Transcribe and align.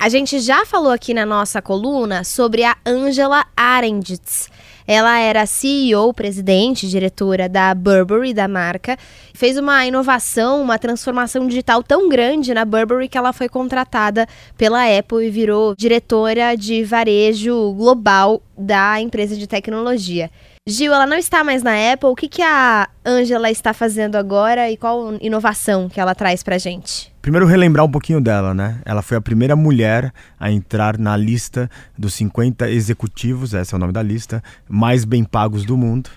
A 0.00 0.08
gente 0.08 0.40
já 0.40 0.64
falou 0.64 0.90
aqui 0.90 1.12
na 1.12 1.26
nossa 1.26 1.60
coluna 1.60 2.24
sobre 2.24 2.64
a 2.64 2.74
Angela 2.86 3.44
Arendtz. 3.54 4.48
Ela 4.86 5.18
era 5.18 5.44
CEO, 5.44 6.14
presidente, 6.14 6.88
diretora 6.88 7.50
da 7.50 7.74
Burberry, 7.74 8.32
da 8.32 8.48
marca. 8.48 8.96
Fez 9.34 9.58
uma 9.58 9.84
inovação, 9.84 10.62
uma 10.62 10.78
transformação 10.78 11.46
digital 11.46 11.82
tão 11.82 12.08
grande 12.08 12.54
na 12.54 12.64
Burberry 12.64 13.10
que 13.10 13.18
ela 13.18 13.34
foi 13.34 13.46
contratada 13.46 14.26
pela 14.56 14.86
Apple 14.86 15.26
e 15.26 15.30
virou 15.30 15.74
diretora 15.76 16.56
de 16.56 16.82
varejo 16.82 17.74
global 17.74 18.40
da 18.56 18.98
empresa 19.02 19.36
de 19.36 19.46
tecnologia. 19.46 20.30
Gil, 20.68 20.92
ela 20.92 21.06
não 21.06 21.16
está 21.16 21.42
mais 21.42 21.62
na 21.62 21.72
Apple. 21.92 22.10
O 22.10 22.14
que, 22.14 22.28
que 22.28 22.42
a 22.42 22.88
Angela 23.04 23.50
está 23.50 23.72
fazendo 23.72 24.16
agora 24.16 24.70
e 24.70 24.76
qual 24.76 25.14
inovação 25.20 25.88
que 25.88 25.98
ela 25.98 26.14
traz 26.14 26.42
para 26.42 26.58
gente? 26.58 27.12
Primeiro, 27.22 27.46
relembrar 27.46 27.84
um 27.84 27.90
pouquinho 27.90 28.20
dela, 28.20 28.52
né? 28.52 28.78
Ela 28.84 29.00
foi 29.00 29.16
a 29.16 29.20
primeira 29.22 29.56
mulher 29.56 30.12
a 30.38 30.52
entrar 30.52 30.98
na 30.98 31.16
lista 31.16 31.68
dos 31.98 32.12
50 32.14 32.70
executivos, 32.70 33.54
esse 33.54 33.74
é 33.74 33.76
o 33.76 33.80
nome 33.80 33.92
da 33.92 34.02
lista, 34.02 34.42
mais 34.68 35.04
bem 35.04 35.24
pagos 35.24 35.64
do 35.64 35.78
mundo. 35.78 36.10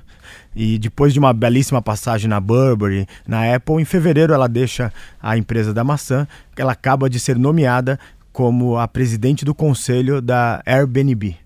E 0.55 0.77
depois 0.77 1.13
de 1.13 1.19
uma 1.19 1.33
belíssima 1.33 1.81
passagem 1.81 2.29
na 2.29 2.39
Burberry, 2.39 3.07
na 3.25 3.55
Apple, 3.55 3.81
em 3.81 3.85
fevereiro 3.85 4.33
ela 4.33 4.47
deixa 4.47 4.91
a 5.21 5.37
empresa 5.37 5.73
da 5.73 5.83
maçã, 5.83 6.27
ela 6.57 6.73
acaba 6.73 7.09
de 7.09 7.19
ser 7.19 7.37
nomeada 7.37 7.97
como 8.31 8.77
a 8.77 8.87
presidente 8.87 9.45
do 9.45 9.55
conselho 9.55 10.21
da 10.21 10.61
Airbnb 10.65 11.42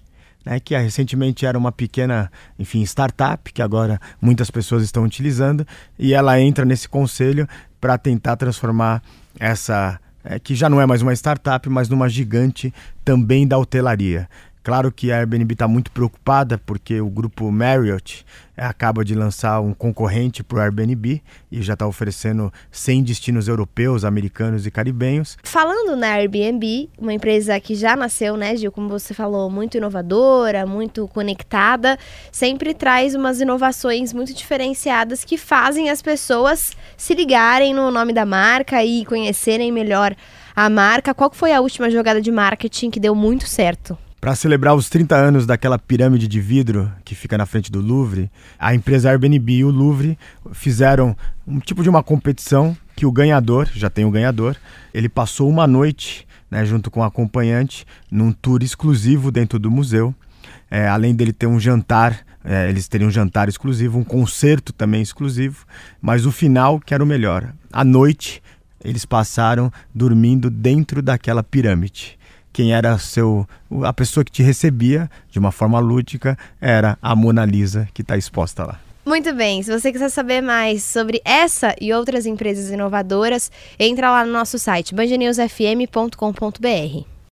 né, 0.47 0.61
que 0.61 0.75
recentemente 0.77 1.45
era 1.45 1.57
uma 1.57 1.73
pequena, 1.73 2.31
enfim, 2.57 2.81
startup 2.83 3.51
que 3.51 3.61
agora 3.61 3.99
muitas 4.21 4.49
pessoas 4.49 4.81
estão 4.81 5.03
utilizando 5.03 5.67
e 5.99 6.13
ela 6.13 6.39
entra 6.39 6.63
nesse 6.63 6.87
conselho 6.87 7.45
para 7.81 7.97
tentar 7.97 8.37
transformar 8.37 9.03
essa 9.37 9.99
é, 10.23 10.39
que 10.39 10.55
já 10.55 10.69
não 10.69 10.79
é 10.79 10.85
mais 10.85 11.01
uma 11.01 11.13
startup, 11.13 11.67
mas 11.69 11.89
numa 11.89 12.07
gigante 12.07 12.73
também 13.03 13.45
da 13.45 13.57
hotelaria. 13.57 14.29
Claro 14.67 14.91
que 14.91 15.13
a 15.13 15.19
Airbnb 15.19 15.53
está 15.53 15.65
muito 15.65 15.89
preocupada 15.89 16.57
porque 16.57 16.99
o 16.99 17.09
grupo 17.09 17.49
Marriott 17.49 18.25
é, 18.57 18.65
acaba 18.65 19.05
de 19.05 19.15
lançar 19.15 19.61
um 19.61 19.73
concorrente 19.73 20.43
para 20.43 20.57
o 20.57 20.59
Airbnb 20.59 21.23
e 21.49 21.61
já 21.61 21.71
está 21.71 21.87
oferecendo 21.87 22.51
100 22.69 23.03
destinos 23.03 23.47
europeus, 23.47 24.03
americanos 24.03 24.67
e 24.67 24.69
caribenhos. 24.69 25.37
Falando 25.41 25.95
na 25.95 26.07
Airbnb, 26.15 26.89
uma 26.99 27.13
empresa 27.13 27.57
que 27.61 27.75
já 27.75 27.95
nasceu, 27.95 28.35
né, 28.35 28.57
Gil, 28.57 28.69
como 28.69 28.89
você 28.89 29.13
falou, 29.13 29.49
muito 29.49 29.77
inovadora, 29.77 30.65
muito 30.65 31.07
conectada, 31.07 31.97
sempre 32.29 32.73
traz 32.73 33.15
umas 33.15 33.39
inovações 33.39 34.11
muito 34.11 34.33
diferenciadas 34.33 35.23
que 35.23 35.37
fazem 35.37 35.89
as 35.89 36.01
pessoas 36.01 36.75
se 36.97 37.13
ligarem 37.13 37.73
no 37.73 37.89
nome 37.89 38.11
da 38.11 38.25
marca 38.25 38.83
e 38.83 39.05
conhecerem 39.05 39.71
melhor 39.71 40.13
a 40.53 40.69
marca. 40.69 41.13
Qual 41.13 41.31
foi 41.31 41.53
a 41.53 41.61
última 41.61 41.89
jogada 41.89 42.19
de 42.19 42.33
marketing 42.33 42.89
que 42.89 42.99
deu 42.99 43.15
muito 43.15 43.47
certo? 43.47 43.97
Para 44.19 44.33
celebrar 44.33 44.75
os 44.75 44.89
30 44.89 45.15
anos 45.15 45.45
daquela 45.45 45.77
pirâmide 45.77 46.27
de 46.27 46.41
vidro 46.41 46.91
que 47.05 47.13
fica 47.13 47.37
na 47.37 47.45
frente 47.45 47.71
do 47.71 47.79
Louvre, 47.79 48.31
a 48.57 48.73
empresa 48.73 49.09
Airbnb 49.09 49.53
e 49.53 49.63
o 49.63 49.69
Louvre 49.69 50.17
fizeram 50.53 51.15
um 51.47 51.59
tipo 51.59 51.83
de 51.83 51.89
uma 51.89 52.01
competição 52.01 52.75
que 52.95 53.05
o 53.05 53.11
ganhador, 53.11 53.69
já 53.75 53.91
tem 53.91 54.05
o 54.05 54.11
ganhador, 54.11 54.55
ele 54.91 55.07
passou 55.07 55.47
uma 55.47 55.67
noite 55.67 56.27
né, 56.49 56.65
junto 56.65 56.89
com 56.89 57.01
o 57.01 57.03
acompanhante 57.03 57.85
num 58.09 58.31
tour 58.31 58.63
exclusivo 58.63 59.31
dentro 59.31 59.59
do 59.59 59.69
museu. 59.69 60.13
É, 60.69 60.87
além 60.87 61.13
dele 61.13 61.31
ter 61.31 61.45
um 61.45 61.59
jantar, 61.59 62.25
é, 62.43 62.69
eles 62.69 62.87
teriam 62.87 63.09
um 63.09 63.11
jantar 63.11 63.47
exclusivo, 63.47 63.99
um 63.99 64.03
concerto 64.03 64.73
também 64.73 65.01
exclusivo, 65.01 65.63
mas 66.01 66.25
o 66.25 66.31
final 66.31 66.79
que 66.79 66.93
era 66.93 67.03
o 67.03 67.07
melhor. 67.07 67.53
À 67.71 67.83
noite, 67.83 68.41
eles 68.83 69.05
passaram 69.05 69.71
dormindo 69.93 70.49
dentro 70.49 71.03
daquela 71.03 71.43
pirâmide 71.43 72.17
quem 72.57 72.73
era 72.73 72.97
seu 72.97 73.47
a 73.83 73.93
pessoa 73.93 74.25
que 74.25 74.31
te 74.31 74.41
recebia 74.41 75.07
de 75.29 75.37
uma 75.37 75.51
forma 75.51 75.79
lúdica 75.79 76.35
era 76.59 76.97
a 76.99 77.15
Mona 77.15 77.45
Lisa 77.45 77.87
que 77.93 78.01
está 78.01 78.17
exposta 78.17 78.65
lá. 78.65 78.79
Muito 79.05 79.31
bem, 79.31 79.61
se 79.61 79.71
você 79.71 79.91
quiser 79.91 80.09
saber 80.09 80.41
mais 80.41 80.81
sobre 80.81 81.21
essa 81.23 81.75
e 81.79 81.93
outras 81.93 82.25
empresas 82.25 82.71
inovadoras, 82.71 83.51
entra 83.77 84.09
lá 84.09 84.25
no 84.25 84.33
nosso 84.33 84.57
site 84.57 84.95
bandnewsfm.com.br. 84.95 87.16